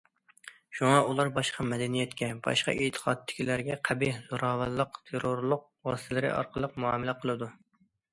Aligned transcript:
شۇڭا، 0.77 0.93
ئۇلار 1.07 1.27
باشقا 1.33 1.65
مەدەنىيەتكە، 1.73 2.29
باشقا 2.47 2.73
ئېتىقادتىكىلەرگە 2.85 3.77
قەبىھ، 3.89 4.17
زوراۋانلىق، 4.31 4.97
تېررورلۇق 5.11 5.67
ۋاسىتىلىرى 5.91 6.33
ئارقىلىق 6.39 6.75
مۇئامىلە 6.85 7.17
قىلىدۇ. 7.21 7.51